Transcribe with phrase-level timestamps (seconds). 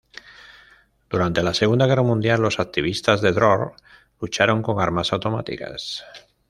[1.11, 3.75] Durante la Segunda Guerra Mundial, los activistas de "Dror"
[4.19, 6.03] lucharon con armas automáticas.